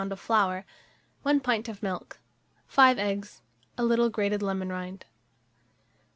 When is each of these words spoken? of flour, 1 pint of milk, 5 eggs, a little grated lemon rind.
of 0.11 0.19
flour, 0.19 0.65
1 1.21 1.39
pint 1.41 1.69
of 1.69 1.83
milk, 1.83 2.17
5 2.65 2.97
eggs, 2.97 3.43
a 3.77 3.83
little 3.83 4.09
grated 4.09 4.41
lemon 4.41 4.69
rind. 4.69 5.05